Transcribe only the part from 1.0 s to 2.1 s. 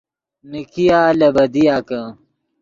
لے بدیا کہ